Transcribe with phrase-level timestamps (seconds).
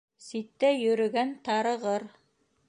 [0.27, 2.09] Ситтә йөрөгән тарығыр